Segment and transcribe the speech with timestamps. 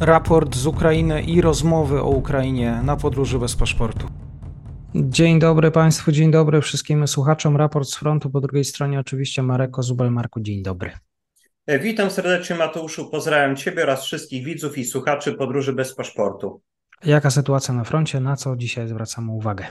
[0.00, 4.06] raport z Ukrainy i rozmowy o Ukrainie na podróży bez paszportu.
[4.94, 7.56] Dzień dobry Państwu, dzień dobry wszystkim słuchaczom.
[7.56, 10.10] Raport z frontu, po drugiej stronie oczywiście Marek Kozubel.
[10.10, 10.92] Marku, dzień dobry.
[11.80, 16.62] Witam serdecznie Mateuszu, pozdrawiam Ciebie oraz wszystkich widzów i słuchaczy podróży bez paszportu.
[17.04, 19.66] Jaka sytuacja na froncie, na co dzisiaj zwracamy uwagę?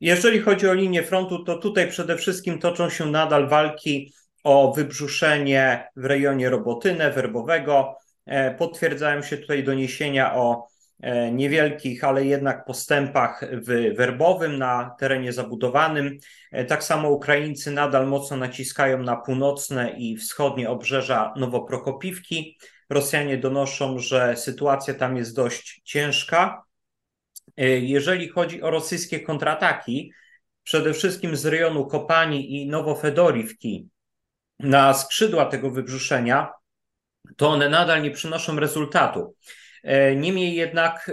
[0.00, 4.12] Jeżeli chodzi o linię frontu, to tutaj przede wszystkim toczą się nadal walki
[4.44, 7.96] o wybrzuszenie w rejonie Robotynę, Werbowego.
[8.26, 10.66] E, potwierdzają się tutaj doniesienia o
[11.00, 16.18] e, niewielkich, ale jednak postępach w Werbowym na terenie zabudowanym.
[16.52, 22.58] E, tak samo Ukraińcy nadal mocno naciskają na północne i wschodnie obrzeża Nowoprokopiwki.
[22.90, 26.62] Rosjanie donoszą, że sytuacja tam jest dość ciężka.
[27.80, 30.12] Jeżeli chodzi o rosyjskie kontrataki,
[30.62, 33.88] przede wszystkim z rejonu Kopani i Nowofedorivki
[34.58, 36.52] na skrzydła tego wybrzuszenia,
[37.36, 39.34] to one nadal nie przynoszą rezultatu.
[39.84, 41.12] E, niemniej jednak e,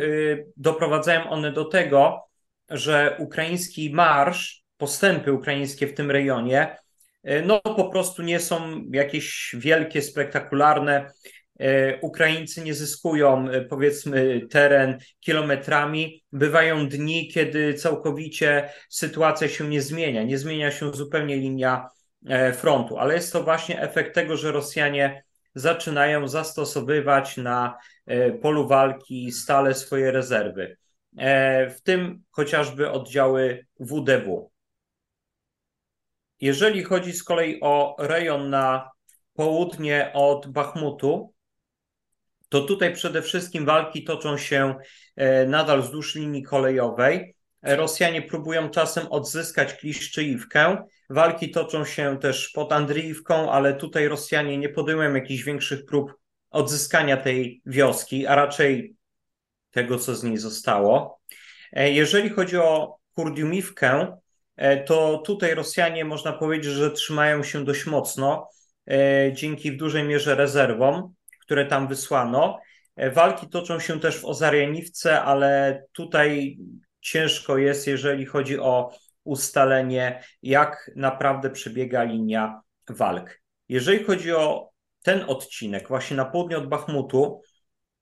[0.58, 2.28] doprowadzają one do tego,
[2.70, 6.78] że ukraiński marsz, postępy ukraińskie w tym rejonie,
[7.23, 11.12] e, no po prostu nie są jakieś wielkie, spektakularne.
[12.02, 16.23] Ukraińcy nie zyskują, powiedzmy, teren kilometrami.
[16.31, 21.90] Bywają dni, kiedy całkowicie sytuacja się nie zmienia, nie zmienia się zupełnie linia
[22.53, 25.23] frontu, ale jest to właśnie efekt tego, że Rosjanie
[25.55, 30.77] zaczynają zastosowywać na e, polu walki stale swoje rezerwy,
[31.17, 34.52] e, w tym chociażby oddziały WDW.
[36.39, 38.89] Jeżeli chodzi z kolei o rejon na
[39.33, 41.33] południe od Bachmutu,
[42.49, 44.75] to tutaj przede wszystkim walki toczą się
[45.16, 47.35] e, nadal wzdłuż linii kolejowej.
[47.64, 50.78] Rosjanie próbują czasem odzyskać Kliszczyjówkę.
[51.09, 56.14] Walki toczą się też pod Andriiwką, ale tutaj Rosjanie nie podejmują jakichś większych prób
[56.50, 58.95] odzyskania tej wioski, a raczej
[59.72, 61.20] tego, co z niej zostało.
[61.73, 64.18] E, jeżeli chodzi o Kurdiumiwkę,
[64.56, 68.50] e, to tutaj Rosjanie można powiedzieć, że trzymają się dość mocno
[68.88, 72.59] e, dzięki w dużej mierze rezerwom, które tam wysłano.
[73.14, 76.58] Walki toczą się też w Ozarianiwce, ale tutaj
[77.01, 78.91] ciężko jest, jeżeli chodzi o
[79.23, 83.41] ustalenie, jak naprawdę przebiega linia walk.
[83.69, 87.41] Jeżeli chodzi o ten odcinek, właśnie na południe od Bachmutu,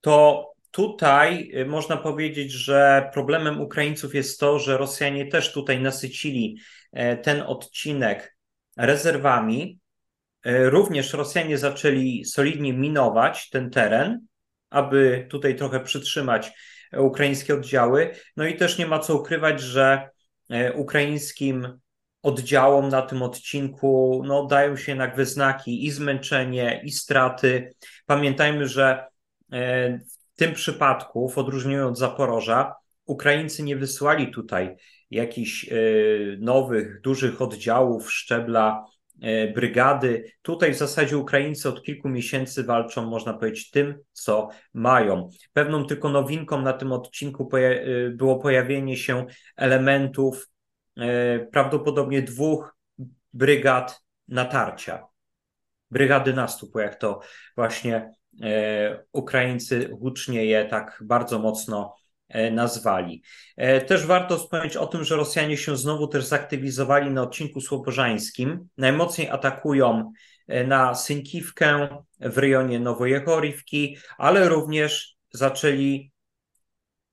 [0.01, 6.57] to tutaj y, można powiedzieć, że problemem Ukraińców jest to, że Rosjanie też tutaj nasycili
[6.91, 8.35] e, ten odcinek
[8.77, 9.79] rezerwami.
[10.43, 14.25] E, również Rosjanie zaczęli solidnie minować ten teren,
[14.69, 16.51] aby tutaj trochę przytrzymać
[16.97, 18.15] ukraińskie oddziały.
[18.37, 20.09] No i też nie ma co ukrywać, że
[20.49, 21.79] e, ukraińskim
[22.23, 27.73] oddziałom na tym odcinku no, dają się jednak wyznaki i zmęczenie, i straty.
[28.05, 29.07] Pamiętajmy, że
[29.51, 32.75] e, w tym przypadku, w odróżnieniu od Zaporoża,
[33.05, 34.75] Ukraińcy nie wysłali tutaj
[35.11, 35.75] jakichś e,
[36.39, 38.85] nowych, dużych oddziałów szczebla
[39.55, 40.31] brygady.
[40.41, 45.29] Tutaj w zasadzie Ukraińcy od kilku miesięcy walczą, można powiedzieć, tym, co mają.
[45.53, 49.25] Pewną tylko nowinką na tym odcinku e, było pojawienie się
[49.55, 50.49] elementów
[50.97, 52.75] e, prawdopodobnie dwóch
[53.33, 55.07] brygad natarcia.
[55.91, 57.19] Brygady nastupu, jak to
[57.55, 58.13] właśnie
[59.11, 62.08] Ukraińcy hucznie je tak bardzo mocno E,
[62.51, 63.23] nazwali.
[63.57, 68.67] E, też warto wspomnieć o tym, że Rosjanie się znowu też zaktywizowali na odcinku słopożańskim.
[68.77, 70.11] Najmocniej atakują
[70.47, 71.87] e, na Synkiwkę
[72.19, 76.11] w rejonie Nowojechorivki, ale również zaczęli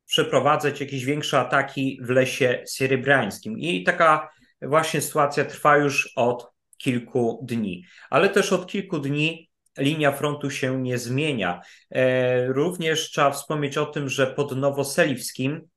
[0.07, 3.59] przeprowadzać jakieś większe ataki w lesie sierebrańskim.
[3.59, 4.31] I taka
[4.63, 7.85] właśnie sytuacja trwa już od kilku dni.
[8.11, 9.46] Ale też od kilku dni
[9.79, 11.61] linia frontu się nie zmienia.
[11.91, 15.69] E, również trzeba wspomnieć o tym, że pod Nowoseliwskim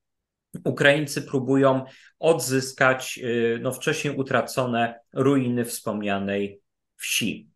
[0.65, 1.85] Ukraińcy próbują
[2.19, 6.61] odzyskać e, no, wcześniej utracone ruiny wspomnianej
[6.97, 7.49] wsi.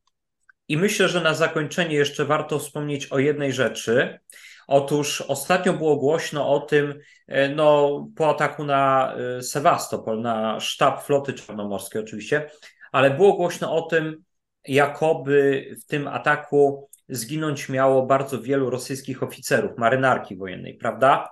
[0.68, 4.20] I myślę, że na zakończenie jeszcze warto wspomnieć o jednej rzeczy.
[4.68, 11.34] Otóż ostatnio było głośno o tym, e, no, po ataku na Sewastopol, na sztab floty
[11.34, 12.50] czarnomorskiej oczywiście,
[12.92, 14.24] ale było głośno o tym,
[14.68, 21.30] jakoby w tym ataku zginąć miało bardzo wielu rosyjskich oficerów marynarki wojennej, prawda?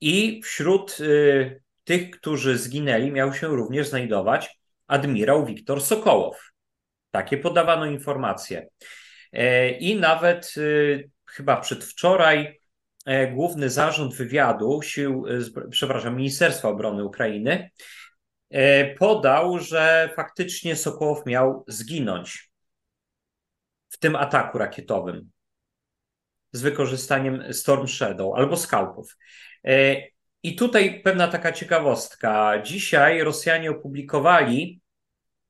[0.00, 4.60] I wśród y, tych, którzy zginęli, miał się również znajdować
[4.90, 6.52] admirał Wiktor Sokołow.
[7.10, 8.68] Takie podawano informacje.
[9.32, 12.60] E, I nawet y, chyba przedwczoraj
[13.06, 17.70] e, Główny Zarząd Wywiadu Sił, y, przepraszam, Ministerstwa Obrony Ukrainy
[18.50, 22.49] e, podał, że faktycznie Sokołow miał zginąć
[24.00, 25.30] tym ataku rakietowym.
[26.52, 29.16] z wykorzystaniem Storm Shadow albo skalpów.
[30.42, 32.62] I tutaj pewna taka ciekawostka.
[32.62, 34.80] Dzisiaj Rosjanie opublikowali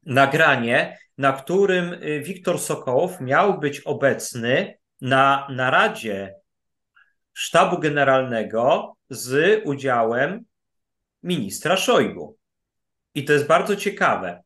[0.07, 6.35] nagranie, na którym Wiktor Sokołow miał być obecny na naradzie
[7.33, 10.45] sztabu generalnego z udziałem
[11.23, 12.37] ministra Szojgu.
[13.15, 14.43] I to jest bardzo ciekawe.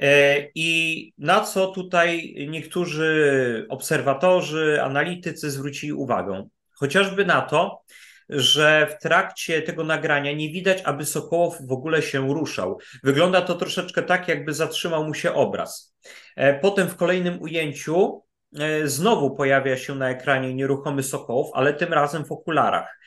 [0.00, 6.48] E, I na co tutaj niektórzy obserwatorzy, analitycy zwrócili uwagę?
[6.72, 7.82] Chociażby na to,
[8.28, 12.78] że w trakcie tego nagrania nie widać, aby Sokołow w ogóle się ruszał.
[13.02, 15.96] Wygląda to troszeczkę tak, jakby zatrzymał mu się obraz.
[16.36, 18.22] E, potem w kolejnym ujęciu
[18.58, 22.98] e, znowu pojawia się na ekranie nieruchomy Sokołow, ale tym razem w okularach.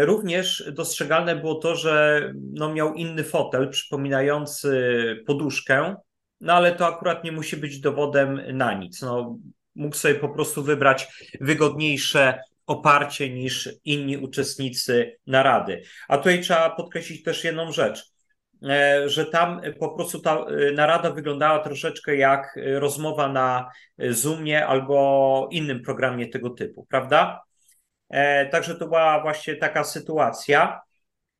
[0.00, 2.22] Również dostrzegalne było to, że
[2.52, 4.70] no miał inny fotel przypominający
[5.26, 5.96] poduszkę,
[6.40, 9.02] no ale to akurat nie musi być dowodem na nic.
[9.02, 9.38] No,
[9.74, 15.82] mógł sobie po prostu wybrać wygodniejsze oparcie niż inni uczestnicy narady.
[16.08, 18.12] A tutaj trzeba podkreślić też jedną rzecz,
[18.62, 25.48] e, że tam po prostu ta e, narada wyglądała troszeczkę jak rozmowa na Zoomie albo
[25.50, 27.42] innym programie tego typu, prawda?
[28.08, 30.80] E, także to była właśnie taka sytuacja,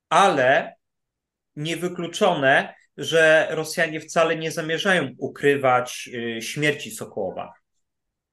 [0.09, 0.75] ale
[1.57, 7.53] niewykluczone, że Rosjanie wcale nie zamierzają ukrywać e, śmierci Sokołowa.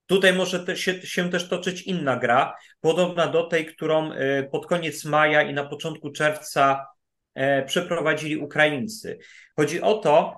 [0.06, 5.06] Tutaj może się, się, też toczyć inna gra, podobna do tej, którą e, pod koniec
[5.06, 6.85] maja i na początku czerwca
[7.65, 9.19] przeprowadzili Ukraińcy.
[9.56, 10.38] Chodzi o to,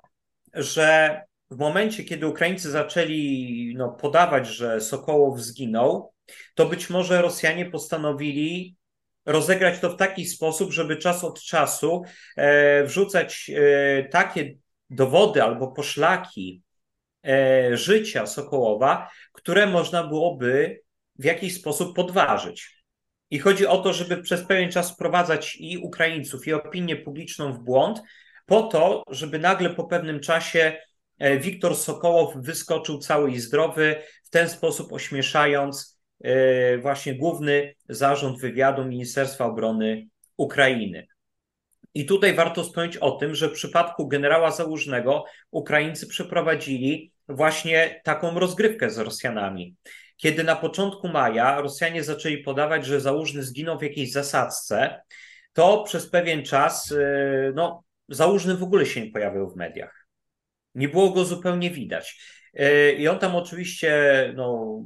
[0.54, 1.22] że
[1.52, 6.14] w momencie, kiedy Ukraińcy zaczęli no, podawać, że Sokołow zginął,
[6.56, 8.76] to być może Rosjanie postanowili
[9.28, 12.04] rozegrać to w taki sposób, żeby czas od czasu
[12.36, 14.56] e, wrzucać e, takie
[14.90, 16.62] dowody albo poszlaki
[17.26, 20.82] e, życia Sokołowa, które można byłoby
[21.20, 22.84] w jakiś sposób podważyć.
[23.30, 27.60] I chodzi o to, żeby przez pewien czas wprowadzać i Ukraińców, i opinię publiczną w
[27.60, 28.02] błąd,
[28.46, 30.78] po to, żeby nagle po pewnym czasie
[31.40, 35.97] Wiktor Sokołow wyskoczył cały i zdrowy, w ten sposób ośmieszając
[36.82, 41.08] właśnie główny zarząd wywiadu Ministerstwa Obrony Ukrainy.
[41.94, 48.40] I tutaj warto wspomnieć o tym, że w przypadku generała Załużnego Ukraińcy przeprowadzili właśnie taką
[48.40, 49.76] rozgrywkę z Rosjanami.
[50.18, 55.02] Kiedy na początku maja Rosjanie zaczęli podawać, że Załużny zginął w jakiejś zasadzce,
[55.54, 60.08] to przez pewien czas e, no, Załużny w ogóle się nie pojawił w mediach.
[60.76, 62.22] Nie było go zupełnie widać.
[62.54, 63.94] E, I on tam oczywiście
[64.36, 64.80] no,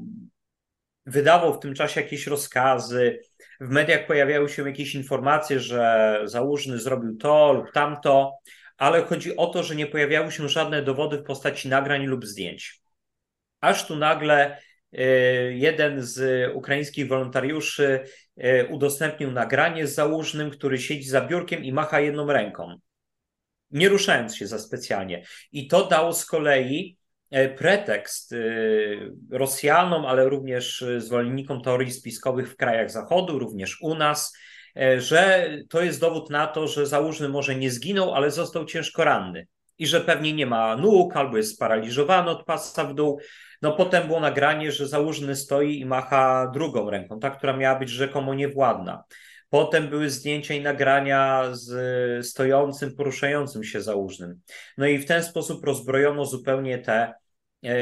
[1.11, 3.19] wydawał w tym czasie jakieś rozkazy.
[3.61, 8.37] W mediach pojawiały się jakieś informacje, że Załużny zrobił to lub tamto,
[8.77, 12.81] ale chodzi o to, że nie pojawiały się żadne dowody w postaci nagrań lub zdjęć.
[13.61, 14.57] Aż tu nagle
[14.93, 14.99] y,
[15.55, 17.99] jeden z ukraińskich wolontariuszy
[18.37, 22.75] y, udostępnił nagranie z Załużnym, który siedzi za biurkiem i macha jedną ręką,
[23.71, 25.25] nie ruszając się za specjalnie.
[25.51, 26.97] I to dało z kolei
[27.31, 34.33] pretekst y, Rosjanom, ale również zwolennikom teorii spiskowych w krajach Zachodu, również u nas,
[34.77, 39.03] e, że to jest dowód na to, że Załużny może nie zginął, ale został ciężko
[39.03, 39.47] ranny
[39.77, 43.19] i że pewnie nie ma nóg albo jest sparaliżowany od pasa w dół.
[43.61, 47.89] No potem było nagranie, że Załużny stoi i macha drugą ręką, ta, która miała być
[47.89, 49.03] rzekomo niewładna.
[49.49, 54.41] Potem były zdjęcia i nagrania z stojącym, poruszającym się Załużnym.
[54.77, 57.20] No i w ten sposób rozbrojono zupełnie te E,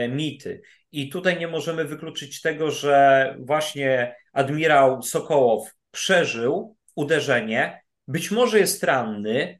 [0.10, 0.62] mity.
[0.92, 8.84] I tutaj nie możemy wykluczyć tego, że właśnie admirał Sokołow przeżył uderzenie, być może jest
[8.84, 9.60] ranny,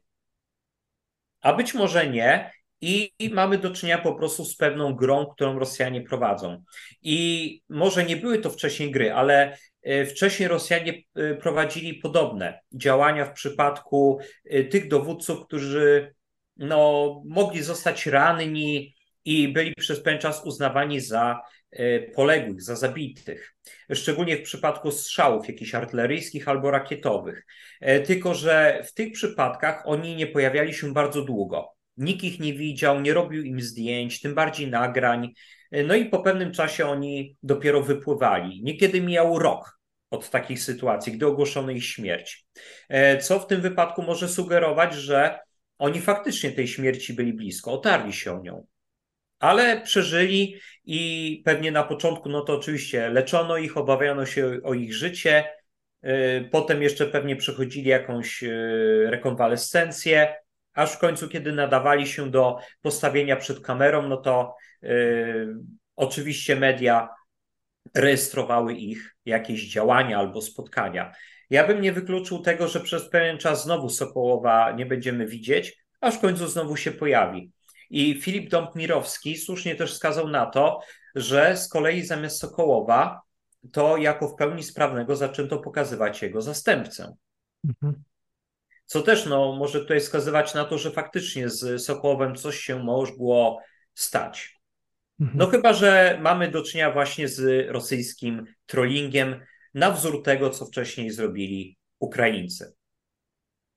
[1.40, 2.52] a być może nie.
[2.82, 6.62] I mamy do czynienia po prostu z pewną grą, którą Rosjanie prowadzą.
[7.02, 13.24] I może nie były to wcześniej gry, ale e, wcześniej Rosjanie e, prowadzili podobne działania
[13.24, 14.18] w przypadku
[14.70, 16.14] tych dowódców, którzy
[16.56, 18.94] no, mogli zostać ranni,
[19.30, 23.54] i byli przez pewien czas uznawani za e, poległych, za zabitych.
[23.94, 27.46] Szczególnie w przypadku strzałów jakichś artyleryjskich albo rakietowych.
[27.80, 31.68] E, tylko, że w tych przypadkach oni nie pojawiali się bardzo długo.
[31.96, 35.32] Nikt ich nie widział, nie robił im zdjęć, tym bardziej nagrań.
[35.70, 38.62] E, no i po pewnym czasie oni dopiero wypływali.
[38.62, 42.46] Niekiedy mijał rok od takich sytuacji, gdy ogłoszono ich śmierć.
[43.20, 45.38] Co w tym wypadku może sugerować, że
[45.78, 48.66] oni faktycznie tej śmierci byli blisko, otarli się o nią
[49.40, 54.94] ale przeżyli i pewnie na początku, no to oczywiście leczono ich, obawiano się o ich
[54.94, 55.44] życie.
[56.04, 60.34] Y, potem jeszcze pewnie przechodzili jakąś y, rekonwalescencję,
[60.74, 64.54] aż w końcu, kiedy nadawali się do postawienia przed kamerą, no to
[64.84, 65.46] y,
[65.96, 67.08] oczywiście media
[67.94, 71.12] rejestrowały ich jakieś działania albo spotkania.
[71.50, 76.14] Ja bym nie wykluczył tego, że przez pewien czas znowu Sokołowa nie będziemy widzieć, aż
[76.14, 77.52] w końcu znowu się pojawi.
[77.90, 80.80] I Filip Dąb-Mirowski słusznie też wskazał na to,
[81.14, 83.20] że z kolei zamiast Sokołowa
[83.72, 87.16] to jako w pełni sprawnego zaczęto pokazywać jego zastępcę.
[87.64, 88.02] Mhm.
[88.84, 93.60] Co też no, może tutaj wskazywać na to, że faktycznie z Sokołowem coś się mogło
[93.94, 94.60] stać.
[95.20, 95.38] Mhm.
[95.38, 99.40] No chyba, że mamy do czynienia właśnie z rosyjskim trollingiem
[99.74, 102.79] na wzór tego, co wcześniej zrobili Ukraińcy.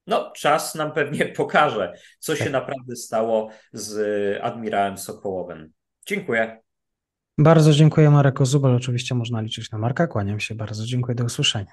[0.07, 3.97] No, czas nam pewnie pokaże, co się naprawdę stało z
[4.41, 5.71] admirałem Sokołowem.
[6.07, 6.61] Dziękuję.
[7.37, 8.75] Bardzo dziękuję Marek Ozubel.
[8.75, 10.07] Oczywiście można liczyć na Marka.
[10.07, 10.85] Kłaniam się bardzo.
[10.85, 11.15] Dziękuję.
[11.15, 11.71] Do usłyszenia.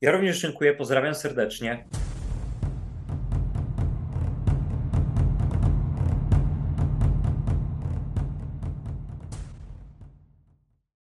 [0.00, 0.74] Ja również dziękuję.
[0.74, 1.88] Pozdrawiam serdecznie.